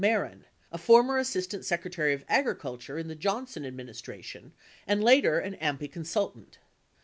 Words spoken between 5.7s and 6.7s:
consultant.